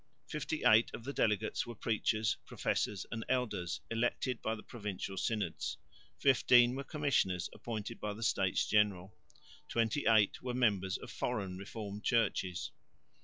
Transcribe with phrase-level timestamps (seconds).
[0.27, 5.77] Fifty eight of the delegates were preachers, professors and elders elected by the provincial synods,
[6.17, 9.15] fifteen were commissioners appointed by the States General,
[9.67, 12.71] twenty eight were members of foreign Reformed churches.